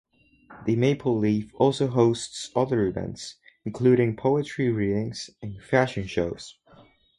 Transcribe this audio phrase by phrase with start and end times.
[0.65, 6.57] The Maple Leaf also hosts other events, including poetry readings and fashion shows.